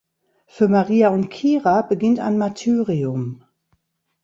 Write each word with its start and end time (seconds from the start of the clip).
Für 0.47 0.67
Maria 0.67 1.09
und 1.09 1.29
Kira 1.29 1.83
beginnt 1.83 2.17
ein 2.19 2.39
Martyrium. 2.39 3.43